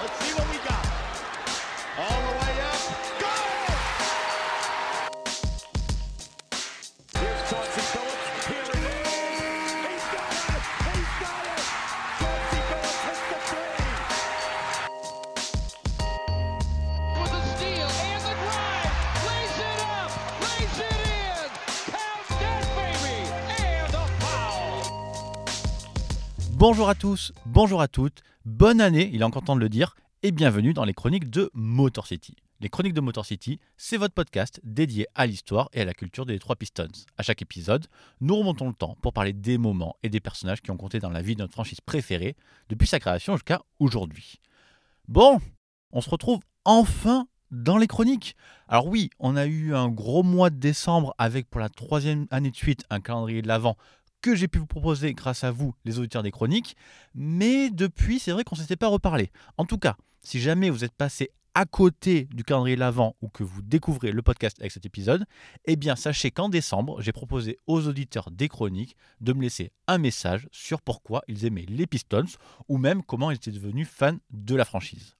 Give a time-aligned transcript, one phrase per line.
[0.00, 0.49] Let's see what
[26.70, 29.96] Bonjour à tous, bonjour à toutes, bonne année, il est encore temps de le dire,
[30.22, 32.36] et bienvenue dans les chroniques de Motor City.
[32.60, 36.26] Les chroniques de Motor City, c'est votre podcast dédié à l'histoire et à la culture
[36.26, 36.86] des trois Pistons.
[37.18, 37.88] À chaque épisode,
[38.20, 41.10] nous remontons le temps pour parler des moments et des personnages qui ont compté dans
[41.10, 42.36] la vie de notre franchise préférée
[42.68, 44.36] depuis sa création jusqu'à aujourd'hui.
[45.08, 45.40] Bon,
[45.90, 48.36] on se retrouve enfin dans les chroniques.
[48.68, 52.52] Alors oui, on a eu un gros mois de décembre avec pour la troisième année
[52.52, 53.76] de suite un calendrier de l'Avent
[54.20, 56.76] que j'ai pu vous proposer grâce à vous, les auditeurs des chroniques.
[57.14, 59.30] Mais depuis, c'est vrai qu'on ne s'était pas reparlé.
[59.56, 63.28] En tout cas, si jamais vous êtes passé à côté du calendrier de l'Avent ou
[63.28, 65.24] que vous découvrez le podcast avec cet épisode,
[65.64, 69.98] eh bien sachez qu'en décembre, j'ai proposé aux auditeurs des chroniques de me laisser un
[69.98, 72.24] message sur pourquoi ils aimaient les Pistons
[72.68, 75.16] ou même comment ils étaient devenus fans de la franchise.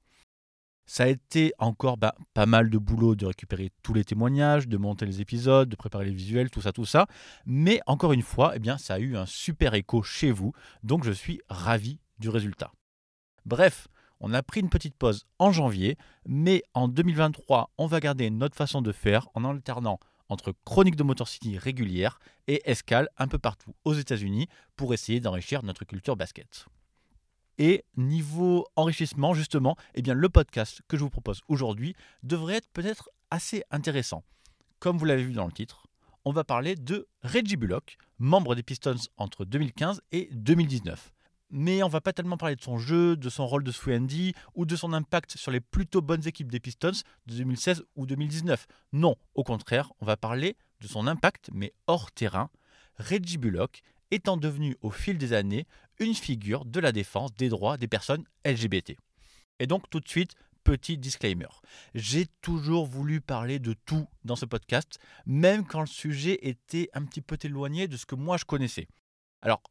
[0.92, 4.76] Ça a été encore bah, pas mal de boulot de récupérer tous les témoignages, de
[4.76, 7.06] monter les épisodes, de préparer les visuels, tout ça, tout ça.
[7.46, 10.52] Mais encore une fois, eh ça a eu un super écho chez vous,
[10.82, 12.72] donc je suis ravi du résultat.
[13.46, 13.86] Bref,
[14.18, 15.96] on a pris une petite pause en janvier,
[16.26, 21.04] mais en 2023, on va garder notre façon de faire en alternant entre chroniques de
[21.04, 22.18] Motor City régulières
[22.48, 26.66] et escales un peu partout aux États-Unis pour essayer d'enrichir notre culture basket.
[27.62, 32.70] Et niveau enrichissement, justement, eh bien, le podcast que je vous propose aujourd'hui devrait être
[32.72, 34.24] peut-être assez intéressant.
[34.78, 35.86] Comme vous l'avez vu dans le titre,
[36.24, 41.12] on va parler de Reggie Bullock, membre des Pistons entre 2015 et 2019.
[41.50, 44.64] Mais on va pas tellement parler de son jeu, de son rôle de Swendy ou
[44.64, 48.68] de son impact sur les plutôt bonnes équipes des Pistons de 2016 ou 2019.
[48.94, 52.48] Non, au contraire, on va parler de son impact, mais hors terrain.
[52.96, 55.66] Reggie Bullock étant devenu au fil des années
[56.14, 58.96] figure de la défense des droits des personnes LGBT.
[59.58, 60.34] Et donc tout de suite,
[60.64, 61.48] petit disclaimer.
[61.94, 67.04] J'ai toujours voulu parler de tout dans ce podcast, même quand le sujet était un
[67.04, 68.88] petit peu éloigné de ce que moi je connaissais.
[69.42, 69.62] Alors,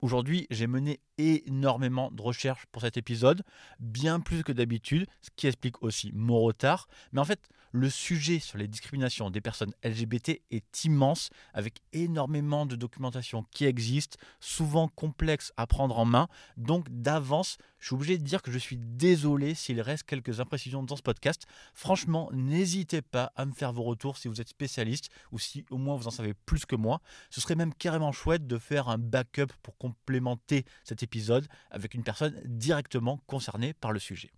[0.00, 3.42] aujourd'hui, j'ai mené énormément de recherches pour cet épisode,
[3.78, 6.88] bien plus que d'habitude, ce qui explique aussi mon retard.
[7.12, 12.66] Mais en fait, le sujet sur les discriminations des personnes LGBT est immense, avec énormément
[12.66, 16.28] de documentation qui existe, souvent complexe à prendre en main.
[16.56, 20.84] Donc d'avance, je suis obligé de dire que je suis désolé s'il reste quelques imprécisions
[20.84, 21.46] dans ce podcast.
[21.74, 25.76] Franchement, n'hésitez pas à me faire vos retours si vous êtes spécialiste ou si au
[25.76, 27.00] moins vous en savez plus que moi.
[27.28, 32.04] Ce serait même carrément chouette de faire un backup pour complémenter cet épisode avec une
[32.04, 34.30] personne directement concernée par le sujet.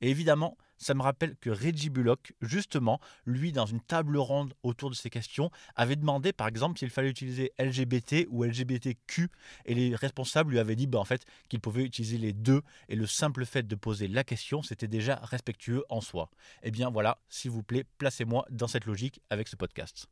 [0.00, 4.90] Et évidemment, ça me rappelle que Reggie Bullock, justement, lui, dans une table ronde autour
[4.90, 9.28] de ces questions, avait demandé, par exemple, s'il fallait utiliser LGBT ou LGBTQ,
[9.64, 12.96] et les responsables lui avaient dit, bah, en fait, qu'il pouvait utiliser les deux, et
[12.96, 16.30] le simple fait de poser la question, c'était déjà respectueux en soi.
[16.62, 20.08] Eh bien voilà, s'il vous plaît, placez-moi dans cette logique avec ce podcast.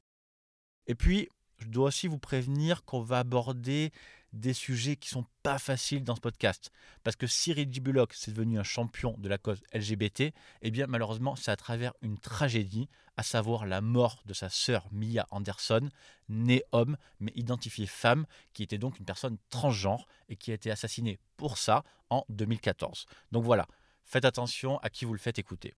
[0.86, 3.90] Et puis, je dois aussi vous prévenir qu'on va aborder
[4.32, 6.70] des sujets qui sont pas faciles dans ce podcast.
[7.02, 10.32] Parce que si Reggie Bullock c'est devenu un champion de la cause LGBT,
[10.62, 14.86] eh bien malheureusement c'est à travers une tragédie, à savoir la mort de sa sœur
[14.92, 15.88] Mia Anderson,
[16.28, 20.70] née homme mais identifiée femme, qui était donc une personne transgenre et qui a été
[20.70, 23.06] assassinée pour ça en 2014.
[23.32, 23.66] Donc voilà,
[24.04, 25.74] faites attention à qui vous le faites écouter.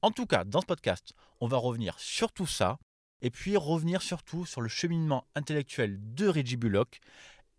[0.00, 2.78] En tout cas, dans ce podcast, on va revenir sur tout ça,
[3.20, 6.98] et puis revenir surtout sur le cheminement intellectuel de Reggie Bullock,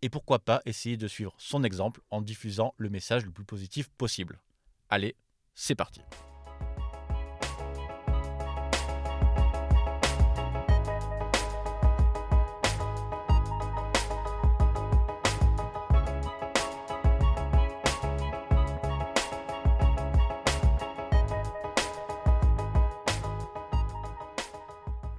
[0.04, 3.88] et pourquoi pas essayer de suivre son exemple en diffusant le message le plus positif
[3.88, 4.38] possible.
[4.90, 5.16] Allez,
[5.54, 6.02] c'est parti.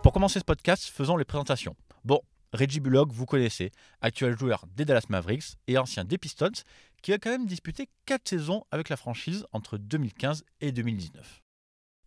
[0.04, 1.76] Pour commencer ce podcast, faisons les présentations.
[2.04, 2.22] Bon,
[2.56, 3.72] Reggie Bullock, vous connaissez,
[4.02, 6.64] actuel joueur des Dallas Mavericks et ancien des Pistons,
[7.02, 11.44] qui a quand même disputé 4 saisons avec la franchise entre 2015 et 2019.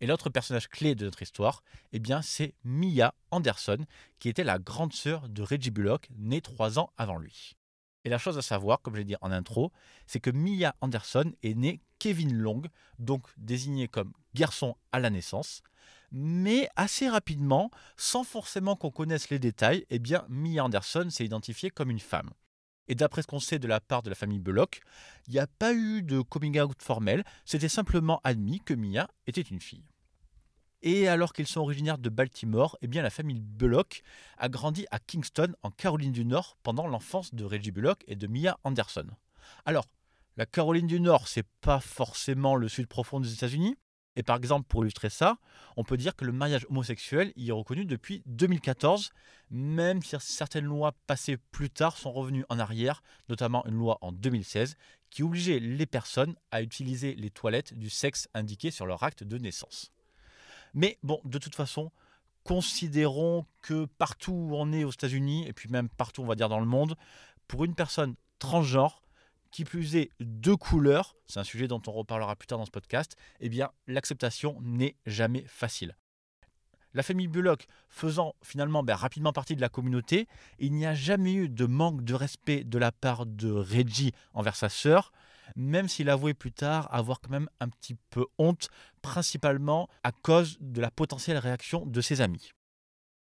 [0.01, 3.85] Et l'autre personnage clé de notre histoire, eh bien, c'est Mia Anderson,
[4.19, 7.55] qui était la grande sœur de Reggie Bullock, née 3 ans avant lui.
[8.05, 9.71] Et la chose à savoir, comme je l'ai dit en intro,
[10.07, 12.61] c'est que Mia Anderson est née Kevin Long,
[12.97, 15.61] donc désigné comme garçon à la naissance,
[16.11, 21.69] mais assez rapidement, sans forcément qu'on connaisse les détails, eh bien, Mia Anderson s'est identifiée
[21.69, 22.29] comme une femme.
[22.87, 24.81] Et d'après ce qu'on sait de la part de la famille Bullock,
[25.27, 29.41] il n'y a pas eu de coming out formel, c'était simplement admis que Mia était
[29.41, 29.85] une fille.
[30.81, 34.01] Et alors qu'ils sont originaires de Baltimore, eh bien la famille Bullock
[34.37, 38.27] a grandi à Kingston, en Caroline du Nord, pendant l'enfance de Reggie Bullock et de
[38.27, 39.07] Mia Anderson.
[39.65, 39.85] Alors,
[40.37, 43.75] la Caroline du Nord, c'est pas forcément le sud profond des États-Unis?
[44.19, 45.37] Et par exemple, pour illustrer ça,
[45.77, 49.13] on peut dire que le mariage homosexuel y est reconnu depuis 2014,
[49.49, 54.11] même si certaines lois passées plus tard sont revenues en arrière, notamment une loi en
[54.11, 54.75] 2016
[55.09, 59.37] qui obligeait les personnes à utiliser les toilettes du sexe indiqué sur leur acte de
[59.37, 59.93] naissance.
[60.73, 61.89] Mais bon, de toute façon,
[62.43, 66.49] considérons que partout où on est aux États-Unis, et puis même partout, on va dire,
[66.49, 66.97] dans le monde,
[67.47, 69.01] pour une personne transgenre,
[69.51, 72.71] qui plus est de couleur, c'est un sujet dont on reparlera plus tard dans ce
[72.71, 75.95] podcast, eh bien l'acceptation n'est jamais facile.
[76.93, 81.33] La famille Bullock faisant finalement ben, rapidement partie de la communauté, il n'y a jamais
[81.33, 85.11] eu de manque de respect de la part de Reggie envers sa sœur,
[85.55, 88.69] même s'il avouait plus tard avoir quand même un petit peu honte,
[89.01, 92.51] principalement à cause de la potentielle réaction de ses amis.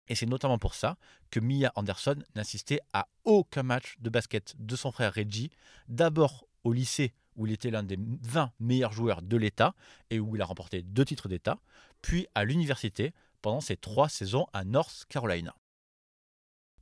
[0.07, 0.97] Et c'est notamment pour ça
[1.31, 5.51] que Mia Anderson n'assistait à aucun match de basket de son frère Reggie,
[5.87, 9.73] d'abord au lycée où il était l'un des 20 meilleurs joueurs de l'État
[10.09, 11.59] et où il a remporté deux titres d'État,
[12.01, 15.55] puis à l'université pendant ses trois saisons à North Carolina.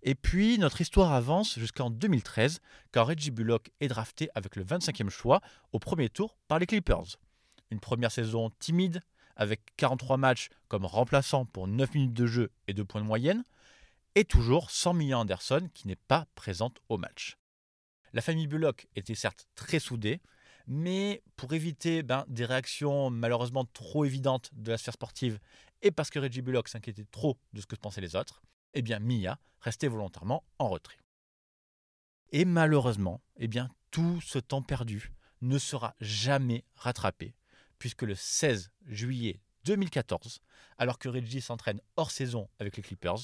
[0.04, 2.60] Et puis notre histoire avance jusqu'en 2013
[2.92, 5.42] quand Reggie Bullock est drafté avec le 25e choix
[5.74, 7.18] au premier tour par les Clippers.
[7.70, 9.02] Une première saison timide,
[9.42, 13.44] avec 43 matchs comme remplaçant pour 9 minutes de jeu et 2 points de moyenne,
[14.14, 17.40] et toujours sans Mia Anderson qui n'est pas présente au match.
[18.14, 20.22] La famille Bullock était certes très soudée,
[20.68, 25.40] mais pour éviter ben, des réactions malheureusement trop évidentes de la sphère sportive
[25.82, 28.44] et parce que Reggie Bullock s'inquiétait trop de ce que pensaient les autres,
[28.76, 31.00] eh Mia restait volontairement en retrait.
[32.32, 35.12] Et malheureusement, eh bien tout ce temps perdu
[35.42, 37.34] ne sera jamais rattrapé
[37.82, 40.44] puisque le 16 juillet 2014,
[40.78, 43.18] alors que Reggie s'entraîne hors saison avec les Clippers,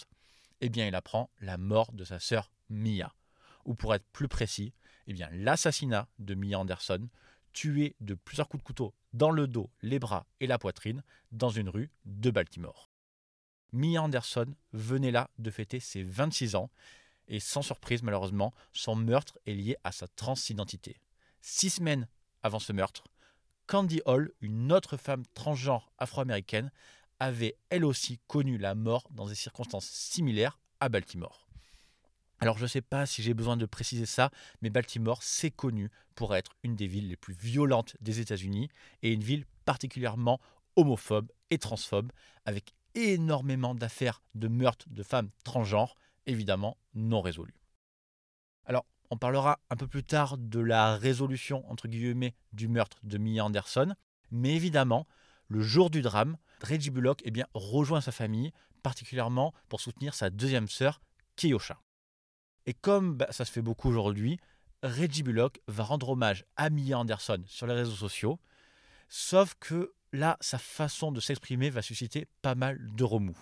[0.62, 3.13] eh bien il apprend la mort de sa sœur Mia,
[3.65, 4.74] ou pour être plus précis,
[5.06, 7.07] eh bien l'assassinat de Mia Anderson,
[7.54, 11.51] tuée de plusieurs coups de couteau dans le dos, les bras et la poitrine dans
[11.51, 12.89] une rue de Baltimore.
[13.74, 16.71] Mia Anderson venait là de fêter ses 26 ans
[17.27, 21.00] et sans surprise malheureusement, son meurtre est lié à sa transidentité.
[21.42, 22.07] Six semaines
[22.42, 23.04] avant ce meurtre,
[23.68, 26.72] Candy Hall, une autre femme transgenre afro-américaine,
[27.19, 31.48] avait elle aussi connu la mort dans des circonstances similaires à Baltimore.
[32.40, 34.31] Alors je ne sais pas si j'ai besoin de préciser ça,
[34.62, 38.69] mais Baltimore c'est connu pour être une des villes les plus violentes des États-Unis
[39.02, 40.40] et une ville particulièrement
[40.75, 42.12] homophobe et transphobe,
[42.46, 47.60] avec énormément d'affaires de meurtres de femmes transgenres, évidemment non résolues.
[48.66, 53.18] Alors on parlera un peu plus tard de la résolution, entre guillemets, du meurtre de
[53.18, 53.95] Mia Anderson.
[54.31, 55.07] Mais évidemment,
[55.48, 58.51] le jour du drame, Reggie Bullock eh rejoint sa famille,
[58.83, 61.01] particulièrement pour soutenir sa deuxième sœur,
[61.36, 61.81] Kiyosha.
[62.65, 64.39] Et comme bah, ça se fait beaucoup aujourd'hui,
[64.83, 68.39] Reggie Bullock va rendre hommage à Mia Anderson sur les réseaux sociaux,
[69.07, 73.38] sauf que là, sa façon de s'exprimer va susciter pas mal de remous.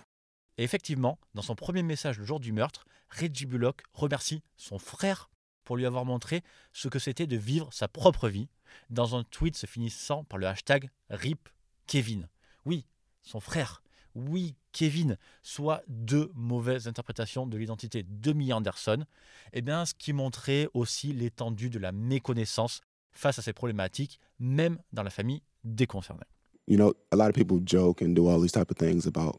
[0.58, 5.28] Et effectivement, dans son premier message le jour du meurtre, Reggie Bullock remercie son frère
[5.66, 6.42] pour lui avoir montré
[6.72, 8.48] ce que c'était de vivre sa propre vie,
[8.88, 11.50] dans un tweet se finissant par le hashtag RIP
[11.86, 12.28] Kevin.
[12.64, 12.86] Oui,
[13.22, 13.82] son frère.
[14.14, 19.04] Oui, Kevin, soit deux mauvaises interprétations de l'identité de Mia Anderson,
[19.52, 22.80] eh bien, ce qui montrait aussi l'étendue de la méconnaissance
[23.10, 25.88] face à ces problématiques, même dans la famille des.
[26.68, 29.38] You know, a lot of people joke and do all these type of things about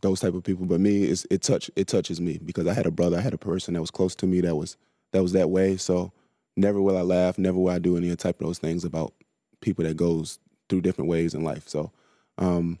[0.00, 2.90] those type of people, but me, it touch it touches me because I had a
[2.90, 4.76] brother, I had a person that was close to me that was
[5.12, 5.76] that was that way.
[5.76, 6.12] So
[6.56, 9.14] never will I laugh, never will I do any type of those things about
[9.60, 10.38] people that goes
[10.68, 11.68] through different ways in life.
[11.68, 11.90] So,
[12.36, 12.78] um,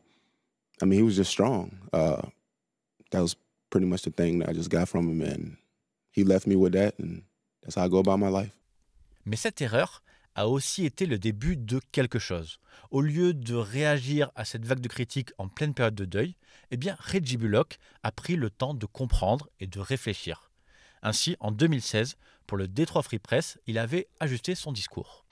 [0.82, 1.78] I mean, he was just strong.
[1.92, 2.22] Uh,
[3.10, 3.36] that was
[3.70, 5.56] pretty much the thing that I just got from him, and
[6.10, 7.22] he left me with that, and
[7.62, 8.52] that's how I go about my life.
[9.24, 10.02] Mais cette erreur
[10.34, 12.60] a aussi été le début de quelque chose.
[12.90, 16.36] Au lieu de réagir à cette vague de critiques en pleine période de deuil,
[16.70, 20.47] eh bien Reggie Bullock a pris le temps de comprendre et de réfléchir.
[21.02, 25.24] Ainsi, en 2016, pour le Détroit Free Press, il avait ajusté son discours.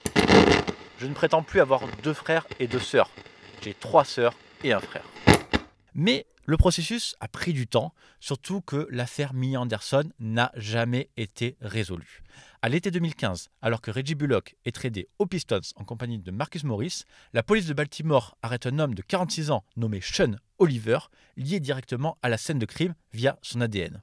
[0.99, 3.09] Je ne prétends plus avoir deux frères et deux sœurs.
[3.61, 4.33] J'ai trois sœurs
[4.63, 5.05] et un frère.
[5.93, 11.57] Mais le processus a pris du temps, surtout que l'affaire Mia Anderson n'a jamais été
[11.59, 12.23] résolue.
[12.61, 16.63] À l'été 2015, alors que Reggie Bullock est tradé aux Pistons en compagnie de Marcus
[16.63, 20.99] Morris, la police de Baltimore arrête un homme de 46 ans nommé Sean Oliver,
[21.35, 24.01] lié directement à la scène de crime via son ADN.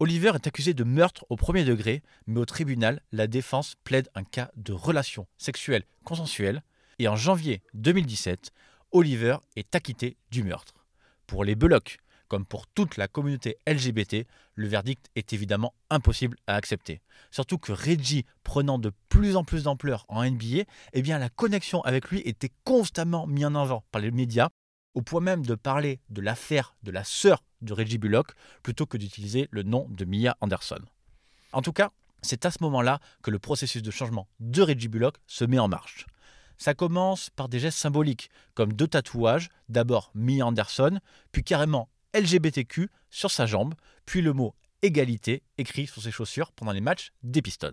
[0.00, 4.24] Oliver est accusé de meurtre au premier degré, mais au tribunal, la défense plaide un
[4.24, 6.62] cas de relation sexuelle consensuelle,
[6.98, 8.50] et en janvier 2017,
[8.90, 10.74] Oliver est acquitté du meurtre.
[11.28, 16.56] Pour les Belloc, comme pour toute la communauté LGBT, le verdict est évidemment impossible à
[16.56, 17.00] accepter.
[17.30, 21.82] Surtout que Reggie, prenant de plus en plus d'ampleur en NBA, eh bien la connexion
[21.82, 24.48] avec lui était constamment mise en avant par les médias,
[24.94, 28.32] au point même de parler de l'affaire de la sœur de Reggie Bullock
[28.62, 30.80] plutôt que d'utiliser le nom de Mia Anderson.
[31.52, 31.90] En tout cas,
[32.22, 35.68] c'est à ce moment-là que le processus de changement de Reggie Bullock se met en
[35.68, 36.06] marche.
[36.56, 41.00] Ça commence par des gestes symboliques, comme deux tatouages, d'abord Mia Anderson,
[41.32, 43.74] puis carrément LGBTQ sur sa jambe,
[44.06, 47.72] puis le mot égalité écrit sur ses chaussures pendant les matchs des Pistons.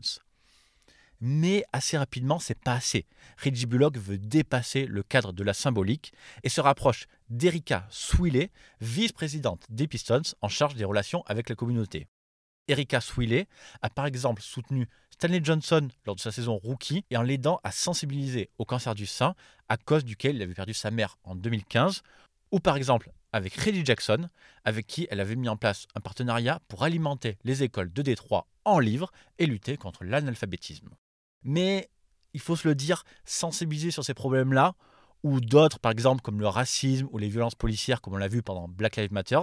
[1.22, 3.06] Mais assez rapidement, c'est pas assez.
[3.38, 8.50] Reggie Bullock veut dépasser le cadre de la symbolique et se rapproche d'Erika Swiley,
[8.82, 12.08] vice-présidente des Pistons en charge des relations avec la communauté.
[12.68, 13.48] Erika Swiley
[13.82, 17.72] a par exemple soutenu Stanley Johnson lors de sa saison rookie et en l'aidant à
[17.72, 19.36] sensibiliser au cancer du sein
[19.70, 22.02] à cause duquel il avait perdu sa mère en 2015,
[22.52, 24.30] ou par exemple avec Reggie Jackson,
[24.66, 28.48] avec qui elle avait mis en place un partenariat pour alimenter les écoles de Détroit
[28.66, 30.90] en livres et lutter contre l'analphabétisme.
[31.44, 31.90] Mais
[32.34, 34.76] il faut se le dire, sensibiliser sur ces problèmes-là,
[35.24, 38.42] ou d'autres, par exemple comme le racisme ou les violences policières, comme on l'a vu
[38.42, 39.40] pendant Black Lives Matter,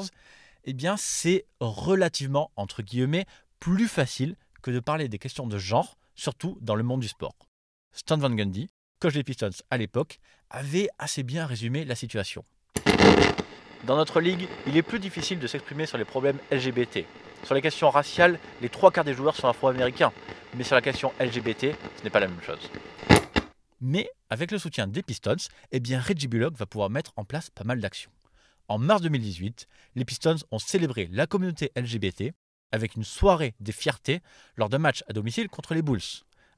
[0.64, 3.26] eh bien c'est relativement, entre guillemets,
[3.60, 7.34] plus facile que de parler des questions de genre, surtout dans le monde du sport.
[7.92, 8.68] Stan Van Gundy,
[9.00, 10.18] coach des Pistons à l'époque,
[10.50, 12.44] avait assez bien résumé la situation.
[13.86, 17.04] Dans notre ligue, il est plus difficile de s'exprimer sur les problèmes LGBT.
[17.44, 20.12] Sur les questions raciales, les trois quarts des joueurs sont afro-américains,
[20.54, 22.70] mais sur la question LGBT, ce n'est pas la même chose.
[23.80, 25.36] Mais avec le soutien des Pistons,
[25.70, 28.10] eh bien Reggie Bullock va pouvoir mettre en place pas mal d'actions.
[28.66, 32.32] En mars 2018, les Pistons ont célébré la communauté LGBT
[32.72, 34.20] avec une soirée des fiertés
[34.56, 36.02] lors d'un match à domicile contre les Bulls.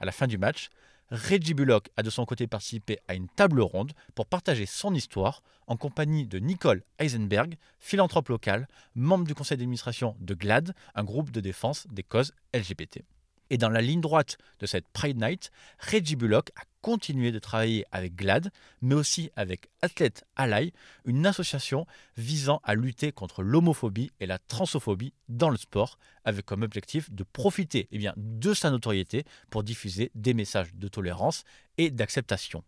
[0.01, 0.71] À la fin du match,
[1.11, 5.43] Reggie Bullock a de son côté participé à une table ronde pour partager son histoire
[5.67, 11.33] en compagnie de Nicole Eisenberg, philanthrope locale, membre du conseil d'administration de GLAD, un groupe
[11.33, 13.02] de défense des causes LGBT.
[13.50, 15.50] Et dans la ligne droite de cette Pride Night,
[15.81, 18.51] Reggie Bullock a continué de travailler avec GLAD,
[18.83, 20.73] mais aussi avec Athlete Ally,
[21.05, 26.63] une association visant à lutter contre l'homophobie et la transophobie dans le sport, avec comme
[26.63, 31.45] objectif de profiter eh de sa notoriété pour diffuser des messages de tolérance
[31.79, 32.65] et d'acceptation.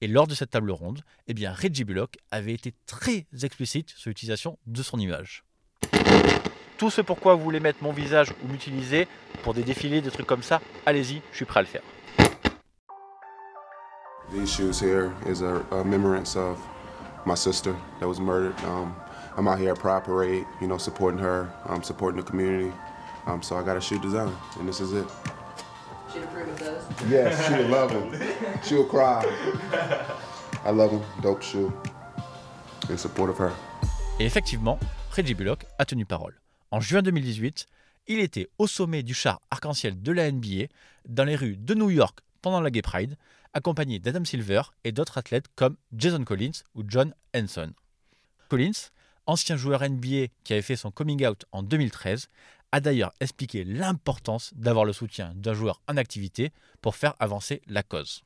[0.00, 4.58] Et lors de cette table ronde, eh Reggie Bullock avait été très explicite sur l'utilisation
[4.66, 5.44] de son image.
[6.76, 9.06] Tout ce pourquoi vous voulez mettre mon visage ou m'utiliser
[9.42, 11.82] pour des défilés, des trucs comme ça, allez-y, je suis prêt à le faire.
[14.34, 16.60] These shoes here is a, a remembrance of
[17.24, 18.58] my sister that was murdered.
[18.64, 18.96] Um,
[19.36, 22.72] I'm out here at Pride Parade, you know, supporting her, um, supporting the community.
[23.26, 25.06] Um, so I got a shoe design, and this is it.
[26.12, 26.82] She'd approve of those?
[27.08, 28.10] Yes, she would love them.
[28.64, 29.24] She would cry.
[30.64, 31.02] I love them.
[31.22, 31.72] Dope shoe.
[32.90, 33.52] In support of her.
[34.18, 34.80] Et effectivement,
[35.16, 36.34] Reggie Bullock a tenu parole.
[36.72, 37.66] En juin 2018,
[38.08, 40.66] il était au sommet du char arc-en-ciel de la NBA,
[41.08, 43.16] dans les rues de New York pendant la Gay Pride,
[43.54, 47.72] accompagné d'Adam Silver et d'autres athlètes comme Jason Collins ou John Henson.
[48.48, 48.90] Collins,
[49.26, 52.28] ancien joueur NBA qui avait fait son coming out en 2013,
[52.72, 57.82] a d'ailleurs expliqué l'importance d'avoir le soutien d'un joueur en activité pour faire avancer la
[57.82, 58.24] cause.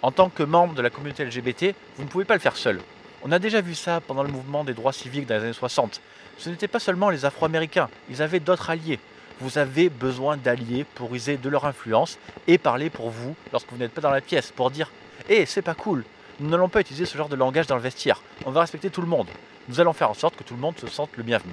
[0.00, 2.80] En tant que membre de la communauté LGBT, vous ne pouvez pas le faire seul.
[3.22, 6.00] On a déjà vu ça pendant le mouvement des droits civiques dans les années 60.
[6.38, 9.00] Ce n'étaient pas seulement les Afro-Américains, ils avaient d'autres alliés.
[9.40, 12.18] Vous avez besoin d'alliés pour user de leur influence
[12.48, 14.90] et parler pour vous lorsque vous n'êtes pas dans la pièce, pour dire
[15.28, 16.04] Hé, c'est pas cool,
[16.40, 19.00] nous n'allons pas utiliser ce genre de langage dans le vestiaire, on va respecter tout
[19.00, 19.28] le monde.
[19.68, 21.52] Nous allons faire en sorte que tout le monde se sente le bienvenu.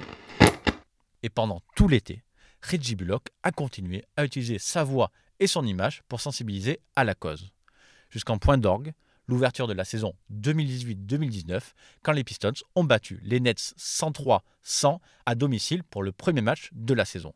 [1.22, 2.24] Et pendant tout l'été,
[2.60, 7.14] Reggie Bullock a continué à utiliser sa voix et son image pour sensibiliser à la
[7.14, 7.50] cause.
[8.10, 8.94] Jusqu'en point d'orgue,
[9.28, 11.60] l'ouverture de la saison 2018-2019,
[12.02, 16.94] quand les Pistons ont battu les Nets 103-100 à domicile pour le premier match de
[16.94, 17.32] la saison.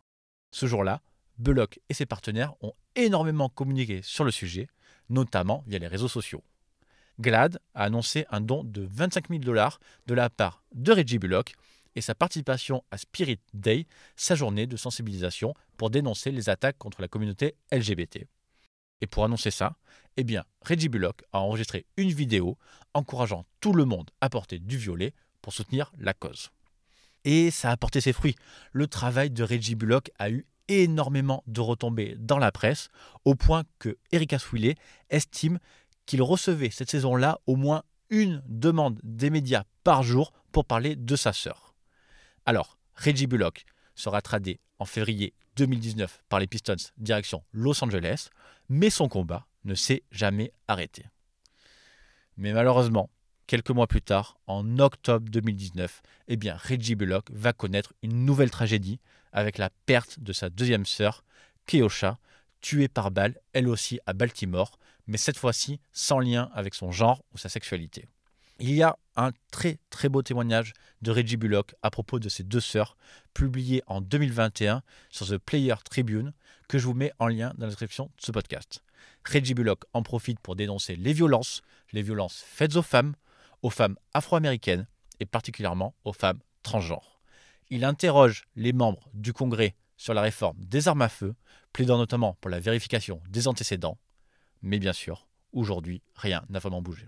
[0.50, 1.00] Ce jour-là,
[1.38, 4.68] Bullock et ses partenaires ont énormément communiqué sur le sujet,
[5.08, 6.42] notamment via les réseaux sociaux.
[7.18, 11.54] GLAD a annoncé un don de 25 000 dollars de la part de Reggie Bullock
[11.94, 17.02] et sa participation à Spirit Day, sa journée de sensibilisation pour dénoncer les attaques contre
[17.02, 18.26] la communauté LGBT.
[19.00, 19.76] Et pour annoncer ça,
[20.16, 22.58] eh bien, Reggie Bullock a enregistré une vidéo
[22.94, 26.50] encourageant tout le monde à porter du violet pour soutenir la cause.
[27.24, 28.36] Et ça a porté ses fruits.
[28.72, 32.88] Le travail de Reggie Bullock a eu énormément de retombées dans la presse,
[33.24, 34.76] au point que Erika Swiley
[35.10, 35.58] estime
[36.06, 41.16] qu'il recevait cette saison-là au moins une demande des médias par jour pour parler de
[41.16, 41.74] sa sœur.
[42.46, 43.64] Alors, Reggie Bullock,
[44.00, 48.30] sera tradé en février 2019 par les Pistons direction Los Angeles,
[48.68, 51.04] mais son combat ne s'est jamais arrêté.
[52.36, 53.10] Mais malheureusement,
[53.50, 58.52] quelques mois plus tard, en octobre 2019, eh bien Reggie Bullock va connaître une nouvelle
[58.52, 59.00] tragédie
[59.32, 61.24] avec la perte de sa deuxième sœur,
[61.66, 62.20] Keosha,
[62.60, 64.78] tuée par balle, elle aussi à Baltimore,
[65.08, 68.06] mais cette fois-ci sans lien avec son genre ou sa sexualité.
[68.60, 72.44] Il y a un très très beau témoignage de Reggie Bullock à propos de ses
[72.44, 72.96] deux sœurs,
[73.34, 74.80] publié en 2021
[75.10, 76.34] sur The Player Tribune,
[76.68, 78.84] que je vous mets en lien dans la description de ce podcast.
[79.24, 83.16] Reggie Bullock en profite pour dénoncer les violences, les violences faites aux femmes,
[83.62, 84.86] aux femmes afro-américaines
[85.20, 87.20] et particulièrement aux femmes transgenres.
[87.68, 91.34] Il interroge les membres du Congrès sur la réforme des armes à feu,
[91.72, 93.98] plaidant notamment pour la vérification des antécédents.
[94.62, 97.06] Mais bien sûr, aujourd'hui, rien n'a vraiment bougé.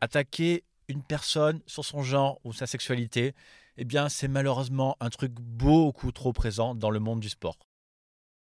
[0.00, 3.34] Attaquer une personne sur son genre ou sa sexualité,
[3.76, 7.58] eh bien, c'est malheureusement un truc beaucoup trop présent dans le monde du sport.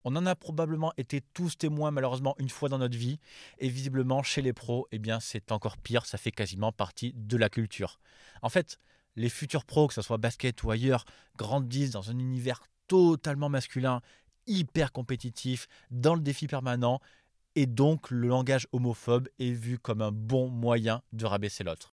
[0.05, 3.21] On en a probablement été tous témoins malheureusement une fois dans notre vie
[3.59, 7.37] et visiblement chez les pros, eh bien c'est encore pire, ça fait quasiment partie de
[7.37, 8.01] la culture.
[8.41, 8.79] En fait,
[9.17, 11.05] les futurs pros, que ce soit basket ou ailleurs,
[11.37, 14.01] grandissent dans un univers totalement masculin,
[14.47, 17.01] hyper compétitif, dans le défi permanent
[17.55, 21.93] et donc le langage homophobe est vu comme un bon moyen de rabaisser l'autre.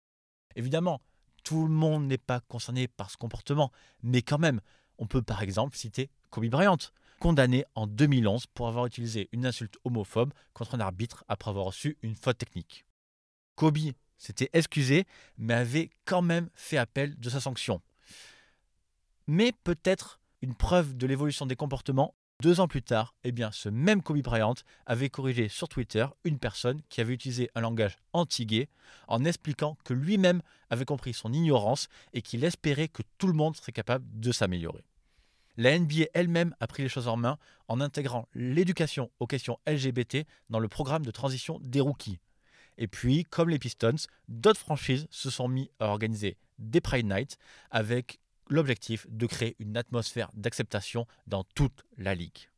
[0.55, 1.01] Évidemment,
[1.43, 4.61] tout le monde n'est pas concerné par ce comportement, mais quand même,
[4.97, 6.77] on peut par exemple citer Kobe Bryant,
[7.19, 11.97] condamné en 2011 pour avoir utilisé une insulte homophobe contre un arbitre après avoir reçu
[12.01, 12.85] une faute technique.
[13.55, 13.77] Kobe
[14.17, 15.05] s'était excusé,
[15.37, 17.81] mais avait quand même fait appel de sa sanction.
[19.27, 23.69] Mais peut-être une preuve de l'évolution des comportements deux ans plus tard, eh bien, ce
[23.69, 28.67] même Kobe Bryant avait corrigé sur Twitter une personne qui avait utilisé un langage anti-gay
[29.07, 33.55] en expliquant que lui-même avait compris son ignorance et qu'il espérait que tout le monde
[33.55, 34.83] serait capable de s'améliorer.
[35.55, 40.25] La NBA elle-même a pris les choses en main en intégrant l'éducation aux questions LGBT
[40.49, 42.19] dans le programme de transition des rookies.
[42.77, 47.37] Et puis, comme les Pistons, d'autres franchises se sont mis à organiser des Pride Nights
[47.69, 48.19] avec
[48.53, 52.49] l'objectif de créer une atmosphère d'acceptation dans toute la ligue.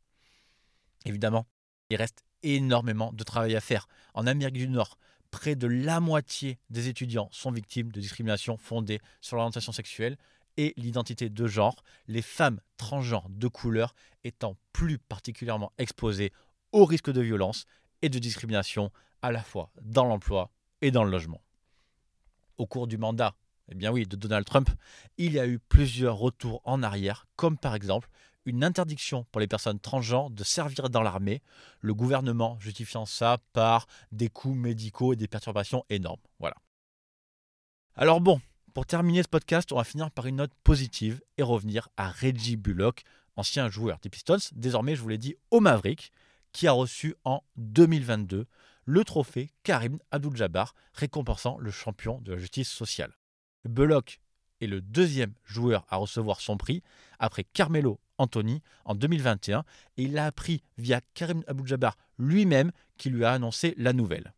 [1.06, 1.48] Évidemment,
[1.90, 3.88] il reste énormément de travail à faire.
[4.14, 4.98] En Amérique du Nord,
[5.32, 10.18] près de la moitié des étudiants sont victimes de discrimination fondée sur l'orientation sexuelle
[10.58, 16.34] et l'identité de genre, les femmes transgenres de couleur étant plus particulièrement exposées
[16.74, 17.66] au risque de violence
[18.02, 21.42] et de discrimination à la fois dans l'emploi et dans le logement.
[22.58, 23.34] Au cours du mandat
[23.70, 24.70] eh bien oui, de Donald Trump,
[25.18, 28.10] il y a eu plusieurs retours en arrière, comme par exemple
[28.46, 31.42] une interdiction pour les personnes transgenres de servir dans l'armée,
[31.82, 36.22] le gouvernement justifiant ça par des coûts médicaux et des perturbations énormes.
[36.40, 36.56] Voilà.
[37.96, 38.40] Alors bon,
[38.74, 42.58] pour terminer ce podcast, on va finir par une note positive et revenir à Reggie
[42.58, 43.04] Bullock,
[43.36, 46.12] ancien joueur des Pistons, désormais je vous l'ai dit au Maverick,
[46.52, 48.46] qui a reçu en 2022
[48.86, 53.16] le trophée Karim Abdul-Jabbar, récompensant le champion de la justice sociale.
[53.70, 54.20] Bullock
[54.62, 56.82] est le deuxième joueur à recevoir son prix
[57.20, 59.66] après Carmelo Anthony en 2021
[59.98, 64.34] et il l'a appris via Karim Abdul-Jabbar lui-même qui lui a annoncé la nouvelle.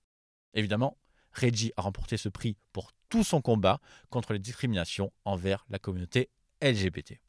[0.53, 0.97] Évidemment,
[1.33, 6.29] Reggie a remporté ce prix pour tout son combat contre les discriminations envers la communauté
[6.61, 7.19] LGBT.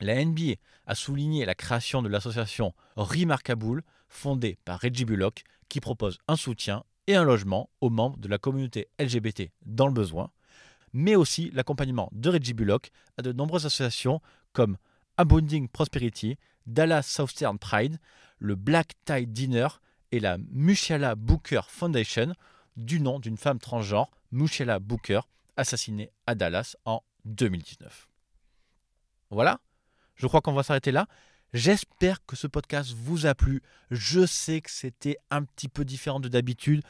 [0.00, 0.54] La NBA
[0.86, 6.82] a souligné la création de l'association Remarkable, fondée par Reggie Bullock, qui propose un soutien
[7.06, 10.30] et un logement aux membres de la communauté LGBT dans le besoin,
[10.92, 14.20] mais aussi l'accompagnement de Reggie Bullock à de nombreuses associations
[14.52, 14.76] comme
[15.16, 17.98] Abounding Prosperity, Dallas Southern Pride,
[18.38, 19.68] le Black Tie Dinner
[20.10, 22.34] et la Mushala Booker Foundation,
[22.76, 25.20] du nom d'une femme transgenre, Mushala Booker,
[25.56, 28.08] assassinée à Dallas en 2019.
[29.30, 29.60] Voilà,
[30.16, 31.06] je crois qu'on va s'arrêter là.
[31.52, 33.62] J'espère que ce podcast vous a plu.
[33.90, 36.82] Je sais que c'était un petit peu différent de d'habitude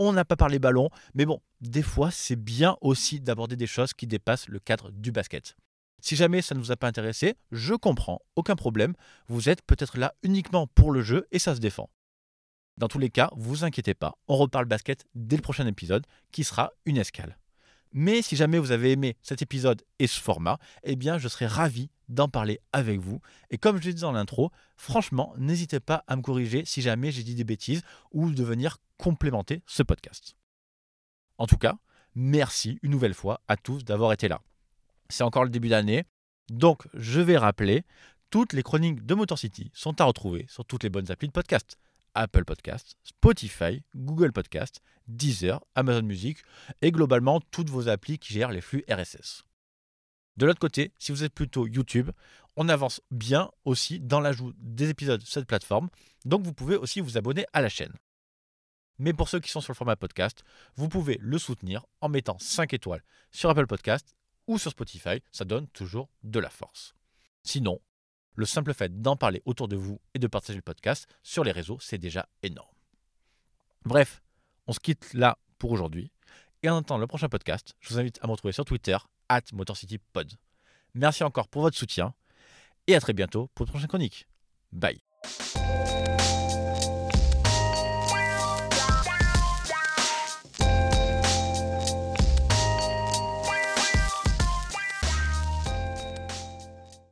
[0.00, 3.92] on n'a pas parlé ballon, mais bon, des fois, c'est bien aussi d'aborder des choses
[3.92, 5.56] qui dépassent le cadre du basket.
[6.00, 8.94] Si jamais ça ne vous a pas intéressé, je comprends, aucun problème,
[9.28, 11.90] vous êtes peut-être là uniquement pour le jeu et ça se défend.
[12.78, 16.44] Dans tous les cas, vous inquiétez pas, on reparle basket dès le prochain épisode qui
[16.44, 17.36] sera une escale.
[17.92, 21.46] Mais si jamais vous avez aimé cet épisode et ce format, eh bien je serais
[21.46, 23.20] ravi d'en parler avec vous.
[23.50, 27.12] Et comme je l'ai dit dans l'intro, franchement, n'hésitez pas à me corriger si jamais
[27.12, 27.82] j'ai dit des bêtises
[28.12, 30.36] ou de venir complémenter ce podcast.
[31.38, 31.78] En tout cas,
[32.14, 34.42] merci une nouvelle fois à tous d'avoir été là.
[35.08, 36.04] C'est encore le début d'année,
[36.50, 37.84] donc je vais rappeler
[38.28, 41.32] Toutes les chroniques de Motor City sont à retrouver sur toutes les bonnes applis de
[41.32, 41.78] podcast.
[42.14, 46.38] Apple Podcast, Spotify, Google Podcast, Deezer, Amazon Music
[46.82, 49.44] et globalement toutes vos applis qui gèrent les flux RSS.
[50.36, 52.10] De l'autre côté, si vous êtes plutôt YouTube,
[52.56, 55.88] on avance bien aussi dans l'ajout des épisodes sur cette plateforme,
[56.24, 57.92] donc vous pouvez aussi vous abonner à la chaîne.
[59.00, 60.44] Mais pour ceux qui sont sur le format podcast,
[60.76, 64.14] vous pouvez le soutenir en mettant 5 étoiles sur Apple Podcast
[64.46, 66.94] ou sur Spotify, ça donne toujours de la force.
[67.42, 67.80] Sinon,
[68.34, 71.50] le simple fait d'en parler autour de vous et de partager le podcast sur les
[71.50, 72.68] réseaux, c'est déjà énorme.
[73.86, 74.22] Bref,
[74.66, 76.12] on se quitte là pour aujourd'hui.
[76.62, 78.98] Et en attendant le prochain podcast, je vous invite à me retrouver sur Twitter,
[79.30, 80.34] at MotorCityPod.
[80.92, 82.12] Merci encore pour votre soutien
[82.86, 84.28] et à très bientôt pour une prochaine chronique.
[84.72, 85.00] Bye.